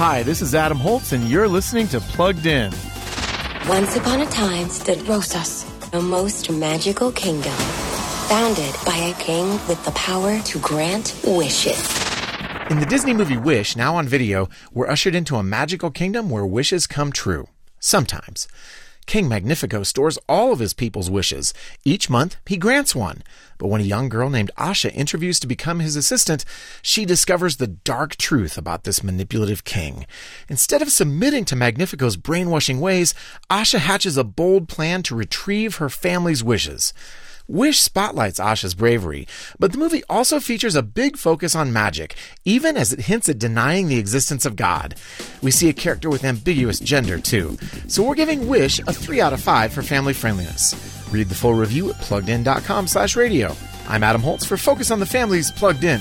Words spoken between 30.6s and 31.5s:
of submitting